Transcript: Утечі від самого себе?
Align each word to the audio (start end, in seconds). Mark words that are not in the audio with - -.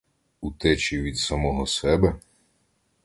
Утечі 0.41 1.01
від 1.01 1.17
самого 1.17 1.67
себе? 1.67 2.15